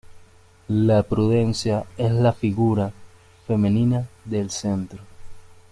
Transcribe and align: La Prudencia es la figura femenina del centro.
La 0.79 1.03
Prudencia 1.03 1.83
es 1.95 2.11
la 2.11 2.33
figura 2.33 2.91
femenina 3.45 4.09
del 4.25 4.49
centro. 4.49 4.97